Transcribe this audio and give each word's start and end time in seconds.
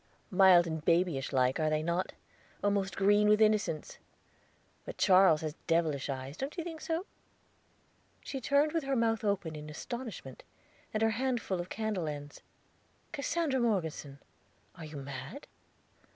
"Mild 0.31 0.65
and 0.65 0.83
babyish 0.83 1.31
like, 1.31 1.59
are 1.59 1.69
they 1.69 1.83
not? 1.83 2.13
almost 2.63 2.97
green 2.97 3.29
with 3.29 3.39
innocence. 3.39 3.99
But 4.83 4.97
Charles 4.97 5.41
has 5.41 5.53
devilish 5.67 6.09
eyes, 6.09 6.37
don't 6.37 6.57
you 6.57 6.63
think 6.63 6.81
so?" 6.81 7.05
She 8.23 8.41
turned 8.41 8.71
with 8.71 8.83
her 8.85 8.95
mouth 8.95 9.23
open 9.23 9.55
in 9.55 9.69
astonishment, 9.69 10.41
and 10.91 11.03
her 11.03 11.11
hand 11.11 11.39
full 11.39 11.59
of 11.61 11.69
candle 11.69 12.07
ends. 12.07 12.41
"Cassandra 13.11 13.59
Morgeson, 13.59 14.17
are 14.73 14.85
you 14.85 14.97
mad?" 14.97 15.45